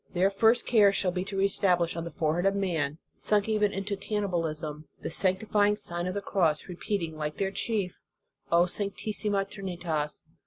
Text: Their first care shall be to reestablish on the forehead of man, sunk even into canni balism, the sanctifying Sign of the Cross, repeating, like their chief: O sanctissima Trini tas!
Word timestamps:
Their 0.15 0.31
first 0.31 0.65
care 0.65 0.91
shall 0.91 1.11
be 1.11 1.23
to 1.25 1.37
reestablish 1.37 1.95
on 1.95 2.05
the 2.05 2.09
forehead 2.09 2.47
of 2.47 2.55
man, 2.55 2.97
sunk 3.19 3.47
even 3.47 3.71
into 3.71 3.95
canni 3.95 4.25
balism, 4.27 4.85
the 5.03 5.11
sanctifying 5.11 5.75
Sign 5.75 6.07
of 6.07 6.15
the 6.15 6.21
Cross, 6.21 6.67
repeating, 6.67 7.15
like 7.17 7.37
their 7.37 7.51
chief: 7.51 7.99
O 8.51 8.63
sanctissima 8.63 9.45
Trini 9.45 9.79
tas! 9.79 10.23